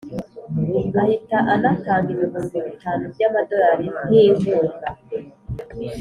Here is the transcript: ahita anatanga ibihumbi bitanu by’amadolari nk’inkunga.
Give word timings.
ahita 1.01 1.37
anatanga 1.53 2.09
ibihumbi 2.15 2.57
bitanu 2.67 3.03
by’amadolari 3.13 3.85
nk’inkunga. 4.05 4.89